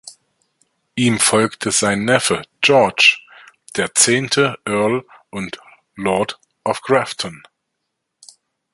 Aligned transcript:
Ihm 0.95 1.19
folgte 1.19 1.69
sein 1.69 2.05
Neffe 2.05 2.41
George, 2.61 3.19
der 3.75 3.93
zehnte 3.93 4.57
Earl 4.65 5.05
und 5.29 5.59
Lord 5.95 6.39
of 6.63 6.81
Grafton. 6.81 7.43